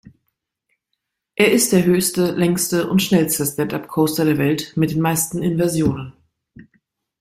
[1.35, 6.13] Er ist der höchste, längste und schnellste Stand-Up-Coaster der Welt mit den meisten Inversionen.